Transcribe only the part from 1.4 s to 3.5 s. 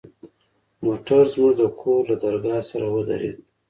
د کور له درگاه سره ودرېد.